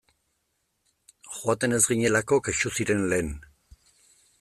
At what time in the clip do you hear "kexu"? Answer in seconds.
2.49-2.73